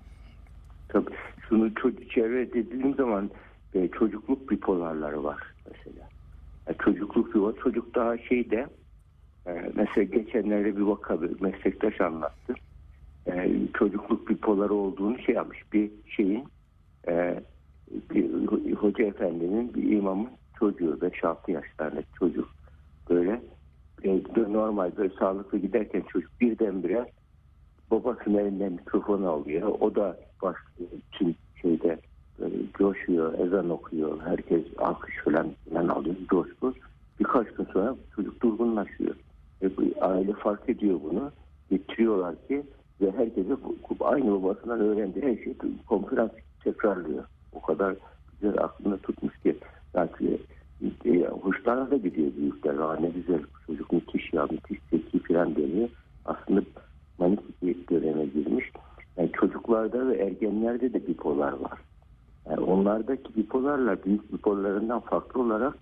Tabii 0.93 1.11
şunu 1.49 1.75
çevre 2.11 2.53
dediğim 2.53 2.95
zaman 2.95 3.31
e, 3.75 3.89
çocukluk 3.89 4.51
bipolarları 4.51 5.25
var 5.25 5.43
mesela. 5.67 6.09
Yani 6.67 6.77
çocukluk 6.85 7.35
bipolar 7.35 7.57
çocuk 7.57 7.95
daha 7.95 8.19
şeyde 8.19 8.67
e, 9.47 9.71
mesela 9.75 10.05
geçenlerde 10.05 10.77
bir 10.77 10.83
vaka 10.83 11.23
bir 11.23 11.41
meslektaş 11.41 12.01
anlattı. 12.01 12.55
E, 13.27 13.51
çocukluk 13.75 14.29
bipoları 14.29 14.75
olduğunu 14.75 15.19
şey 15.19 15.35
yapmış 15.35 15.73
bir 15.73 15.91
şeyin 16.17 16.45
e, 17.09 17.43
bir 18.11 18.73
hoca 18.73 19.05
efendinin 19.05 19.75
bir 19.75 19.91
imamın 19.91 20.31
çocuğu 20.59 20.99
5-6 21.01 21.51
yaşlarındaki 21.51 22.13
çocuk 22.19 22.49
böyle 23.11 23.43
e, 24.05 24.23
normal 24.37 24.97
böyle 24.97 25.15
sağlıklı 25.15 25.59
giderken 25.59 26.03
çocuk 26.13 26.41
birdenbire 26.41 27.07
babasının 27.93 28.39
elinden 28.39 28.73
mikrofonu 28.73 29.31
alıyor. 29.31 29.73
O 29.81 29.95
da 29.95 30.17
başlıyor 30.43 30.91
tüm 31.13 31.35
şeyde 31.63 31.99
böyle 32.39 32.57
coşuyor, 32.79 33.39
ezan 33.39 33.71
okuyor. 33.71 34.21
Herkes 34.25 34.63
alkış 34.79 35.15
falan, 35.25 35.47
falan 35.71 35.89
alıyor, 35.89 36.17
coşku. 36.31 36.75
Birkaç 37.21 37.47
gün 37.55 37.65
sonra 37.65 37.97
çocuk 38.17 38.43
durgunlaşıyor. 38.43 39.15
Ve 39.63 39.77
bu 39.77 39.83
aile 40.01 40.33
fark 40.33 40.69
ediyor 40.69 41.01
bunu. 41.03 41.33
Getiriyorlar 41.71 42.35
ki 42.49 42.63
ve 43.01 43.11
herkese 43.11 43.57
aynı 44.01 44.33
babasından 44.33 44.81
öğrendiği 44.81 45.25
her 45.25 45.45
şeyi 45.45 45.57
konferans 45.87 46.31
tekrarlıyor. 46.65 47.25
O 47.53 47.61
kadar 47.61 47.95
güzel 48.33 48.59
aklında 48.59 48.97
tutmuş 48.97 49.39
ki. 49.39 49.57
Yani 49.95 50.39
e, 51.05 51.27
hoşlarına 51.27 51.91
da 51.91 51.97
gidiyor 51.97 52.33
büyükler. 52.37 52.75
Aa, 52.75 52.97
ne 52.97 53.09
güzel 53.09 53.41
çocuk 53.67 53.93
müthiş 53.93 54.33
ya 54.33 54.47
müthiş 54.51 54.79
zeki 54.91 55.19
falan 55.19 55.57
deniyor. 55.57 55.89
Aslında 56.25 56.63
manik 57.19 57.41
çocuklarda 59.83 60.09
ve 60.09 60.17
ergenlerde 60.17 60.93
de 60.93 61.07
bipolar 61.07 61.53
var. 61.53 61.79
Yani 62.51 62.61
onlardaki 62.61 63.37
bipolarla 63.37 63.97
büyük 64.05 64.33
bipolarlarından 64.33 65.01
farklı 65.01 65.43
olarak 65.43 65.75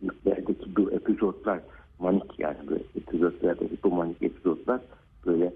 büyüklerdeki 0.00 0.76
bu 0.76 0.92
epizotlar 0.92 1.60
manik 1.98 2.38
yani 2.38 2.56
böyle 2.68 2.82
epizotlarda 2.96 3.64
hipomanik 3.64 4.22
epizotlar 4.22 4.80
böyle 5.26 5.52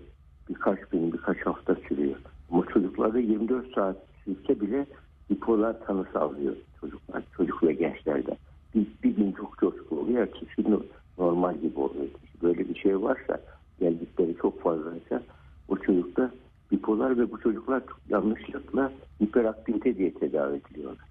birkaç 0.49 0.79
gün 0.93 1.13
birkaç 1.13 1.47
hafta 1.47 1.75
sürüyor. 1.89 2.17
Ama 2.51 2.67
çocuklarda 2.67 3.19
24 3.19 3.75
saat 3.75 3.97
sürse 4.25 4.61
bile 4.61 4.87
bipolar 5.31 5.87
tanısı 5.87 6.21
alıyor 6.21 6.57
çocuklar, 6.81 7.23
çocuk 7.37 7.63
ve 7.63 7.73
gençlerde. 7.73 8.37
Bir, 8.75 8.87
bir 9.05 9.17
gün 9.17 9.33
çok 9.33 9.59
coşku 9.59 10.01
oluyor, 10.01 10.29
gün 10.57 10.87
normal 11.19 11.55
gibi 11.55 11.81
oluyor. 11.81 12.07
Böyle 12.43 12.69
bir 12.69 12.75
şey 12.75 13.03
varsa, 13.03 13.41
geldikleri 13.81 14.37
çok 14.43 14.63
fazlaysa 14.63 15.23
o 15.69 15.77
çocukta 15.77 16.31
bipolar 16.73 17.19
ve 17.19 17.33
bu 17.33 17.41
çocuklar 17.41 17.87
çok 17.87 18.01
yanlışlıkla 18.09 18.93
hiperaktivite 19.23 19.97
diye 19.97 20.15
tedavi 20.15 20.57
ediliyorlar. 20.57 21.09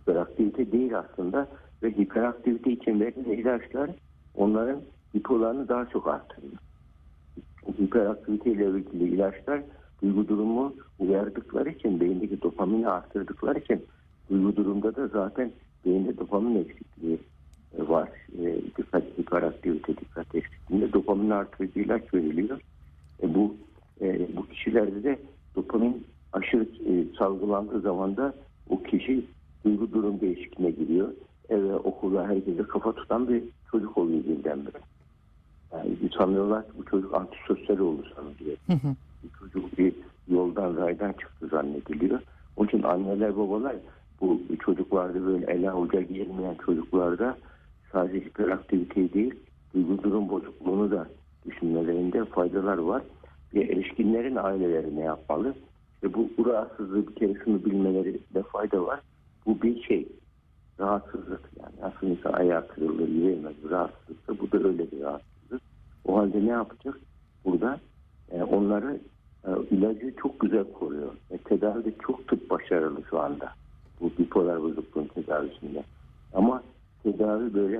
Hiperaktivite 0.00 0.72
değil 0.72 0.98
aslında 0.98 1.48
ve 1.82 1.90
hiperaktivite 1.90 2.72
için 2.72 3.00
verilen 3.00 3.32
ilaçlar 3.32 3.90
onların 4.34 4.80
bipolarını 5.14 5.68
daha 5.68 5.86
çok 5.86 6.08
artırıyor. 6.08 6.52
Hiperaktivite 7.80 8.52
ile 8.52 8.68
ilgili 8.68 9.14
ilaçlar 9.14 9.62
duygu 10.02 10.28
durumu 10.28 10.74
uyardıkları 10.98 11.70
için, 11.70 12.00
beyindeki 12.00 12.42
dopamini 12.42 12.88
arttırdıkları 12.88 13.58
için 13.58 13.86
duygu 14.30 14.56
durumda 14.56 14.96
da 14.96 15.08
zaten 15.08 15.52
beyinde 15.84 16.18
dopamin 16.18 16.64
eksikliği 16.64 17.18
e, 17.78 17.88
var. 17.88 18.08
E, 18.38 18.60
dikkat, 18.78 19.04
hiperaktivite 19.18 19.96
dikkat 19.96 20.34
eksikliğinde 20.34 20.92
dopamin 20.92 21.30
artırıcı 21.30 21.80
ilaç 21.80 22.14
veriliyor. 22.14 22.60
E, 23.22 23.34
bu 23.34 23.56
e, 24.00 24.36
bu 24.36 24.46
kişilerde 24.46 25.02
de 25.02 25.18
dopamin 25.56 26.06
aşırı 26.32 26.62
e, 26.62 27.16
salgılandığı 27.18 27.80
zaman 27.80 28.16
da 28.16 28.34
o 28.70 28.82
kişi 28.82 29.24
duygu 29.64 29.92
durum 29.92 30.20
değişikliğine 30.20 30.70
giriyor. 30.70 31.08
Eve, 31.48 31.74
okula, 31.74 32.28
herkese 32.28 32.62
kafa 32.62 32.92
tutan 32.92 33.28
bir 33.28 33.42
çocuk 33.70 33.98
oluyor 33.98 34.24
birdenbire. 34.24 34.78
Yani 35.72 35.96
sanıyorlar 36.18 36.66
ki 36.66 36.72
bu 36.78 36.84
çocuk 36.84 37.14
antisosyal 37.14 37.78
oldu 37.78 38.02
sanılıyor. 38.16 38.56
Bu 39.22 39.38
çocuk 39.38 39.78
bir 39.78 39.92
yoldan 40.28 40.76
raydan 40.76 41.12
çıktı 41.12 41.48
zannediliyor. 41.50 42.20
Onun 42.56 42.68
için 42.68 42.82
anneler 42.82 43.36
babalar 43.36 43.76
bu 44.20 44.40
çocuklarda 44.64 45.26
böyle 45.26 45.52
ele 45.52 45.70
avuca 45.70 46.00
gelmeyen 46.00 46.54
çocuklarda 46.66 47.36
sadece 47.92 48.26
hiperaktiviteyi 48.26 49.12
değil 49.12 49.34
duygu 49.74 50.02
durum 50.02 50.28
bozukluğunu 50.28 50.90
da 50.90 51.06
düşünmelerinde 51.46 52.24
faydalar 52.24 52.78
var. 52.78 53.02
Erişkinlerin 53.54 54.36
aileleri 54.36 54.96
ne 54.96 55.00
yapmalı? 55.00 55.54
Ve 56.02 56.14
bu, 56.14 56.46
rahatsızlığı 56.46 57.08
bir 57.08 57.14
kere 57.14 57.34
şunu 57.44 57.64
bilmeleri 57.64 58.20
de 58.34 58.42
fayda 58.42 58.86
var. 58.86 59.00
Bu 59.46 59.62
bir 59.62 59.82
şey. 59.82 60.08
Rahatsızlık 60.80 61.50
yani. 61.60 61.74
Aslında 61.82 62.12
insan 62.12 62.32
ayağı 62.32 62.68
kırılır, 62.68 63.08
yürüyemez. 63.08 63.54
Rahatsızlık 63.70 64.40
bu 64.40 64.52
da 64.52 64.68
öyle 64.68 64.90
bir 64.90 65.00
rahatsızlık. 65.00 65.62
O 66.04 66.18
halde 66.18 66.46
ne 66.46 66.50
yapacak? 66.50 67.00
Burada 67.44 67.80
e, 68.30 68.42
onları 68.42 69.00
e, 69.44 69.50
ilacı 69.70 70.14
çok 70.22 70.40
güzel 70.40 70.72
koruyor. 70.72 71.12
E, 71.30 71.38
tedavide 71.38 71.94
çok 72.06 72.28
tıp 72.28 72.50
başarılı 72.50 73.02
şu 73.10 73.20
anda. 73.20 73.52
Bu 74.00 74.10
bipolar 74.18 74.62
bozukluğun 74.62 75.06
tedavisinde. 75.06 75.84
Ama 76.34 76.62
tedavi 77.02 77.54
böyle 77.54 77.76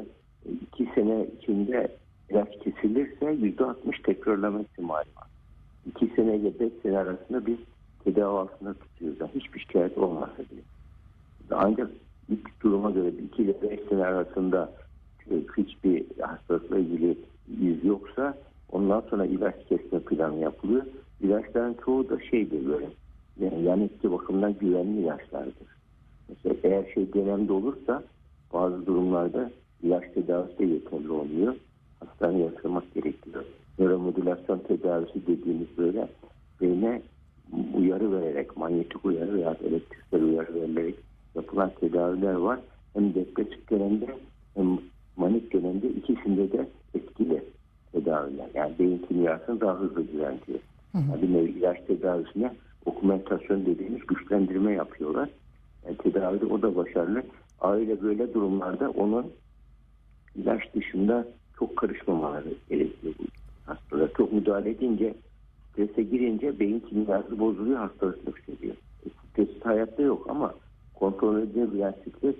e, 0.46 0.50
iki 0.50 0.88
sene 0.94 1.26
içinde 1.38 1.96
ilaç 2.30 2.48
kesilirse 2.64 3.30
yüzde 3.30 3.64
altmış 3.64 4.00
tekrarlama 4.00 4.60
ihtimali 4.60 5.08
var. 5.16 5.27
İki 5.88 6.14
sene 6.16 6.36
ile 6.36 6.60
beş 6.60 6.72
sene 6.82 6.98
arasında 6.98 7.46
bir 7.46 7.58
tedavi 8.04 8.38
altında 8.38 8.74
tutuyoruz. 8.74 9.20
Yani 9.20 9.30
hiçbir 9.34 9.60
şikayet 9.60 9.98
olmasa 9.98 10.38
bile. 10.38 10.60
Ancak 11.50 11.90
ilk 12.28 12.62
duruma 12.62 12.90
göre 12.90 13.08
2 13.08 13.42
ile 13.42 13.62
5 13.62 13.80
sene 13.88 14.04
arasında 14.04 14.72
e, 15.30 15.34
hiçbir 15.56 16.04
hastalıkla 16.20 16.78
ilgili 16.78 17.18
iz 17.60 17.84
yoksa 17.84 18.34
ondan 18.72 19.00
sonra 19.10 19.26
ilaç 19.26 19.54
kesme 19.68 20.00
planı 20.00 20.38
yapılıyor. 20.38 20.82
İlaçların 21.20 21.76
çoğu 21.84 22.08
da 22.08 22.20
şeydir 22.20 22.66
böyle 22.66 22.88
yani 23.40 23.62
yan 23.64 23.80
etki 23.80 24.12
bakımından 24.12 24.54
güvenli 24.60 25.00
ilaçlardır. 25.00 25.68
Mesela 26.28 26.54
eğer 26.62 26.92
şey 26.94 27.12
dönemde 27.12 27.52
olursa 27.52 28.02
bazı 28.52 28.86
durumlarda 28.86 29.50
ilaç 29.82 30.04
tedavisi 30.14 30.58
de 30.58 30.64
yeterli 30.64 31.10
olmuyor. 31.10 31.54
Hastaneye 32.00 32.44
yatırmak 32.44 32.94
gerekiyor. 32.94 33.44
Nöromodülasyon 33.78 34.58
tedavisi 34.58 35.26
dediğimiz 35.26 35.66
böyle 35.78 36.08
beyne 36.60 37.02
uyarı 37.74 38.12
vererek, 38.12 38.56
manyetik 38.56 39.04
uyarı 39.04 39.34
veya 39.34 39.56
elektriksel 39.64 40.22
uyarı 40.22 40.54
verilerek 40.54 40.94
yapılan 41.34 41.70
tedaviler 41.80 42.34
var. 42.34 42.60
Hem 42.94 43.14
depresif 43.14 43.70
dönemde 43.70 44.06
hem 44.54 44.78
manik 45.16 45.52
dönemde 45.52 45.88
ikisinde 45.88 46.52
de 46.52 46.68
etkili 46.94 47.44
tedaviler. 47.92 48.46
Yani 48.54 48.78
beyin 48.78 48.98
kimyasını 49.08 49.60
daha 49.60 49.80
hızlı 49.80 50.08
düzenliyor. 50.08 50.60
Yani 50.94 51.22
bir 51.22 51.32
nevi 51.32 51.50
ilaç 51.50 51.86
tedavisine 51.86 52.54
okumentasyon 52.86 53.66
dediğimiz 53.66 54.06
güçlendirme 54.06 54.72
yapıyorlar. 54.72 55.28
Yani 55.86 55.96
tedavide 55.96 56.46
o 56.46 56.62
da 56.62 56.76
başarılı. 56.76 57.22
Aile 57.60 58.02
böyle 58.02 58.34
durumlarda 58.34 58.90
onun 58.90 59.26
ilaç 60.34 60.74
dışında 60.74 61.26
çok 61.58 61.76
karışmamaları 61.76 62.54
gerekiyor 62.68 63.14
bu 63.68 63.74
hastalar. 63.74 64.10
Çok 64.16 64.32
müdahale 64.32 64.70
edince 64.70 65.14
strese 65.72 66.02
girince 66.02 66.60
beyin 66.60 66.80
kimyası 66.80 67.38
bozuluyor 67.38 67.78
hastalık 67.78 68.18
yükseliyor. 68.26 68.74
E, 69.06 69.08
stres 69.10 69.48
hayatta 69.64 70.02
yok 70.02 70.26
ama 70.30 70.54
kontrol 70.94 71.38
edilebilen 71.38 71.94
stres 72.00 72.34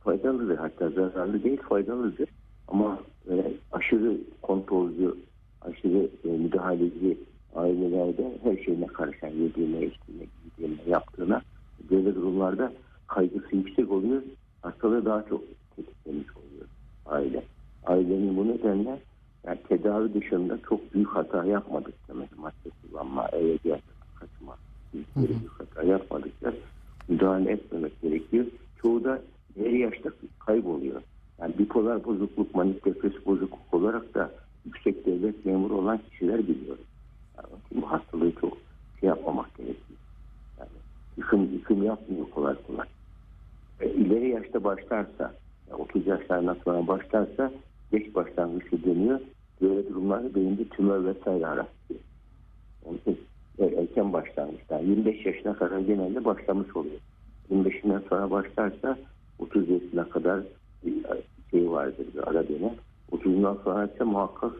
faydalıdır. 0.00 0.56
Hatta 0.56 0.90
zararlı 0.90 1.44
değil 1.44 1.60
faydalıdır. 1.68 2.28
Ama 2.68 2.98
böyle 3.28 3.52
aşırı 3.72 4.16
kontrolcü, 4.42 5.14
aşırı 5.60 6.08
e, 6.24 6.28
müdahaleci 6.28 7.18
ailelerde 7.54 8.38
her 8.42 8.56
şeyine 8.56 8.86
karışan 8.86 9.28
yediğine, 9.28 9.86
içtiğine, 9.86 10.24
giydiğine, 10.44 10.90
yaptığına 10.90 11.42
böyle 11.90 12.14
durumlarda 12.14 12.72
kaygısı 13.06 13.56
yüksek 13.56 13.90
oluyor. 13.92 14.22
Hastalığı 14.62 15.04
daha 15.04 15.22
çok 15.28 15.42
tetiklemiş 15.76 16.26
oluyor 16.36 16.66
aile. 17.06 17.42
Ailenin 17.86 18.36
bu 18.36 18.48
nedenle 18.48 18.98
yani 19.46 19.58
tedavi 19.68 20.14
dışında 20.14 20.58
çok 20.68 20.94
büyük 20.94 21.08
hata 21.08 21.44
yapmadıkça 21.44 22.14
mesela 22.14 22.42
madde 22.42 22.70
kullanma, 22.82 23.28
gelme, 23.64 23.80
kaçma 24.14 24.56
büyük 24.94 25.16
büyük 25.16 25.60
hata 25.60 25.82
yapmadıkça 25.82 26.52
müdahale 27.08 27.52
etmemek 27.52 28.02
gerekiyor. 28.02 28.46
Çoğu 28.82 29.04
da 29.04 29.22
ileri 29.56 29.78
yaşta 29.78 30.10
kayboluyor. 30.46 31.02
Yani 31.40 31.58
bipolar 31.58 32.04
bozukluk, 32.04 32.54
manik 32.54 32.84
depresif 32.84 33.26
bozukluk 33.26 33.74
olarak 33.74 34.14
da 34.14 34.30
yüksek 34.64 35.06
devlet 35.06 35.46
memuru 35.46 35.74
olan 35.74 36.00
kişiler 36.10 36.48
biliyoruz. 36.48 36.84
Yani 37.36 37.46
bu 37.74 37.92
hastalığı 37.92 38.32
çok 38.40 38.58
şey 39.00 39.08
yapmamak 39.08 39.56
gerekiyor. 39.56 39.98
Yani 40.58 40.70
yıkım, 41.16 41.52
yıkım 41.52 41.82
yapmıyor 41.82 42.30
kolay 42.30 42.54
kolay. 42.66 42.86
E, 43.80 43.90
ileri 43.90 44.28
yaşta 44.28 44.64
başlarsa, 44.64 45.34
yani 45.70 45.82
30 45.82 46.06
yaşlarından 46.06 46.56
sonra 46.64 46.86
başlarsa 46.86 47.52
geç 47.92 48.14
başlangıçlı 48.14 48.84
deniyor. 48.84 49.20
Böyle 49.60 49.88
durumlarda 49.88 50.34
beyinde 50.34 50.64
tümör 50.64 51.04
vesaire. 51.04 51.66
Onun 52.84 52.98
için 52.98 53.20
e, 53.58 53.64
erken 53.64 54.12
başlangıçta 54.12 54.78
25 54.78 55.26
yaşına 55.26 55.54
kadar 55.54 55.78
genelde 55.78 56.24
başlamış 56.24 56.76
oluyor. 56.76 57.00
25'inden 57.50 58.02
sonra 58.08 58.30
başlarsa 58.30 58.98
30 59.38 59.68
yaşına 59.68 60.08
kadar 60.08 60.40
bir 60.86 60.94
şey 61.50 61.70
vardır 61.70 62.06
bir 62.14 62.28
ara 62.28 62.48
dönem. 62.48 62.74
30'undan 63.12 63.62
sonra 63.64 63.88
ise 63.94 64.04
muhakkak 64.04 64.52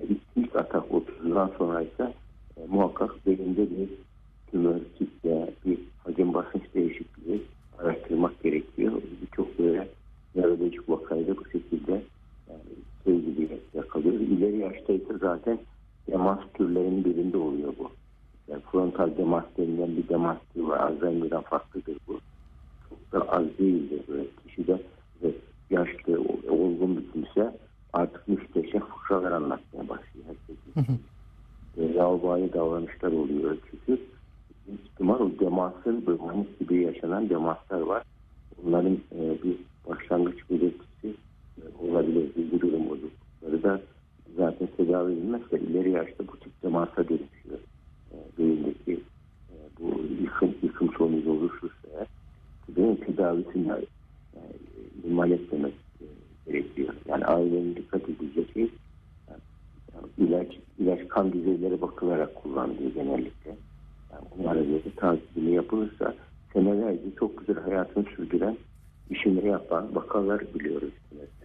e, 0.00 0.02
ilk, 0.36 0.56
atak 0.56 0.84
30'undan 0.84 1.48
sonra 1.58 1.82
ise 1.82 2.14
e, 2.56 2.66
muhakkak 2.68 3.26
beyinde 3.26 3.70
bir 3.70 3.88
tümör, 4.50 4.80
kitle, 4.98 5.50
bir 5.66 5.78
hacim 6.04 6.34
basınç 6.34 6.62
değişikliği 6.74 7.42
araştırmak 7.78 8.42
gerekiyor. 8.42 8.92
Birçok 9.22 9.58
böyle 9.58 9.88
nörolojik 10.34 10.88
vakayda 10.88 11.36
bu 11.36 11.44
şekilde 11.44 12.02
yani 12.50 12.60
şey 13.04 13.20
gibi 13.20 13.48
zaten 15.20 15.58
demans 16.10 16.40
türlerinin 16.54 17.04
birinde 17.04 17.36
oluyor 17.36 17.72
bu. 17.78 17.90
Yani 18.48 18.62
frontal 18.72 19.16
demans 19.16 19.44
denilen 19.58 19.96
bir 19.96 20.08
demans 20.08 20.38
türü 20.54 20.66
var. 20.66 20.78
Alzheimer'dan 20.78 21.42
farklıdır 21.42 21.96
bu. 22.08 22.20
Çok 22.88 23.12
da 23.12 23.32
az 23.32 23.44
değildir 23.58 24.02
böyle. 24.08 24.26
Kişi 24.46 24.66
de 24.66 24.82
ve 25.22 25.32
yaşlı, 25.70 26.20
olgun 26.48 26.96
bir 26.96 27.12
kimse 27.12 27.56
artık 27.92 28.28
müsteşem 28.28 28.80
fıkralar 28.80 29.32
anlatmaya 29.32 29.88
başlıyor. 29.88 30.26
Herkes 30.26 30.96
e, 31.76 31.84
yavbani 31.84 32.52
davranışlar 32.52 33.12
oluyor. 33.12 33.56
Çünkü 33.70 34.02
ihtimal 34.72 35.20
o 35.20 35.30
demansın 35.40 36.06
böyle 36.06 36.46
gibi 36.60 36.82
yaşanan 36.82 37.30
demanslar 37.30 37.80
var. 37.80 38.02
Bunların 38.62 38.92
e, 38.92 39.42
bir 39.42 39.56
başlangıç 39.88 40.50
belirtisi 40.50 41.14
olabilir. 41.78 42.30
Bir 42.36 42.60
durum 42.60 42.90
bozuklukları 42.90 43.62
da 43.62 43.80
zaten 44.36 44.68
tedavi 44.76 45.12
edilmezse 45.12 45.58
ileri 45.58 45.90
yaşta 45.90 46.28
bu 46.28 46.36
tip 46.36 46.62
demansa 46.62 46.96
dönüşüyor. 47.08 47.58
E, 48.12 48.16
beyindeki 48.38 49.00
bu 49.80 50.00
yıkım, 50.22 50.54
yıkım 50.62 50.90
sonucu 50.98 51.30
oluşursa 51.30 51.88
eğer 51.94 52.06
bunun 52.76 52.96
tedavisini 52.96 53.72
e, 53.72 54.40
ihmal 55.04 55.30
etmemek 55.30 55.74
e, 56.00 56.06
gerekiyor. 56.46 56.94
Yani 57.08 57.24
ailenin 57.24 57.76
dikkat 57.76 58.08
edecek 58.08 58.52
şey 58.54 58.70
yani 59.92 60.08
ilaç, 60.18 60.58
ilaç 60.78 61.08
kan 61.08 61.32
düzeyleri 61.32 61.80
bakılarak 61.80 62.34
kullandığı 62.34 62.88
genellikle. 62.94 63.56
Yani 64.12 64.24
onlara 64.38 64.62
göre 64.62 64.82
takibini 64.96 65.54
yapılırsa 65.54 66.14
senelerce 66.52 67.14
çok 67.18 67.38
güzel 67.38 67.62
hayatını 67.62 68.04
sürdüren 68.16 68.56
işini 69.10 69.46
yapan 69.46 69.94
vakalar 69.94 70.54
biliyoruz. 70.54 70.92
Evet. 71.16 71.41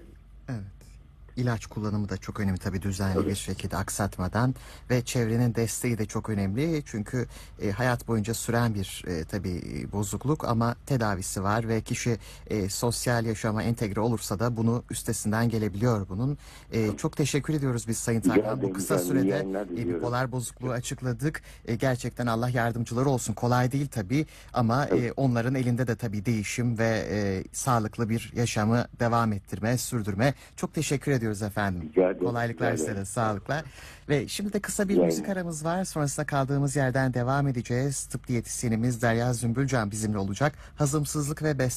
İlaç 1.38 1.66
kullanımı 1.66 2.10
da 2.10 2.18
çok 2.18 2.40
önemli 2.40 2.58
tabii 2.58 2.82
düzenli 2.82 3.14
Tabii. 3.14 3.28
bir 3.28 3.36
şekilde 3.36 3.78
aksatmadan 3.78 4.56
ve 4.90 5.02
çevrenin 5.02 5.56
desteği 5.56 5.98
de 5.98 6.06
çok 6.06 6.30
önemli 6.30 6.84
çünkü 6.86 7.28
e, 7.62 7.72
hayat 7.72 8.08
boyunca 8.08 8.34
süren 8.34 8.76
bir 8.76 9.04
e, 9.08 9.24
tabii 9.24 9.62
e, 9.74 9.92
bozukluk 9.92 10.46
ama 10.46 10.76
tedavisi 10.86 11.44
var 11.44 11.68
ve 11.68 11.82
kişi 11.82 12.18
e, 12.48 12.70
sosyal 12.70 13.26
yaşama 13.26 13.64
entegre 13.64 14.02
olursa 14.02 14.40
da 14.40 14.58
bunu 14.58 14.84
üstesinden 14.92 15.50
gelebiliyor 15.50 16.10
bunun. 16.10 16.38
E, 16.72 16.98
çok 16.98 17.18
teşekkür 17.18 17.54
ediyoruz 17.54 17.88
biz 17.88 17.98
Sayın 17.98 18.22
Tarkan 18.22 18.62
bu 18.62 18.74
kısa 18.74 19.00
sürede 19.00 19.46
e, 19.78 19.88
bipolar 19.88 20.32
bozukluğu 20.32 20.72
açıkladık. 20.72 21.42
E, 21.66 21.76
gerçekten 21.76 22.28
Allah 22.28 22.50
yardımcıları 22.50 23.10
olsun 23.10 23.34
kolay 23.34 23.72
değil 23.72 23.88
tabii 23.88 24.26
ama 24.54 24.86
e, 24.86 25.12
onların 25.12 25.56
elinde 25.56 25.88
de 25.88 25.96
tabii 25.96 26.26
değişim 26.26 26.78
ve 26.78 27.08
e, 27.12 27.44
sağlıklı 27.54 28.10
bir 28.10 28.32
yaşamı 28.36 28.88
devam 29.00 29.34
ettirme, 29.34 29.78
sürdürme. 29.78 30.34
Çok 30.56 30.74
teşekkür 30.74 31.12
ediyoruz 31.12 31.27
efendim. 31.42 31.90
Rica 31.90 32.10
ederim, 32.10 32.26
Kolaylıklar 32.26 32.74
rica 32.74 32.78
size 32.78 32.96
de 32.96 33.06
sağlıklar. 33.06 33.64
Ve 34.10 34.28
şimdi 34.28 34.54
de 34.54 34.60
kısa 34.60 34.90
bir 34.90 34.94
Rica 34.94 35.06
müzik 35.06 35.30
aramız 35.30 35.66
var. 35.66 35.84
Sonrasında 35.84 36.26
kaldığımız 36.26 36.76
yerden 36.76 37.14
devam 37.14 37.48
edeceğiz. 37.48 38.06
Tıp 38.06 38.28
diyetisyenimiz 38.28 39.02
Derya 39.02 39.34
Zümbülcan 39.34 39.92
bizimle 39.92 40.18
olacak. 40.18 40.54
Hazımsızlık 40.76 41.44
ve 41.44 41.60
beslenme 41.60 41.68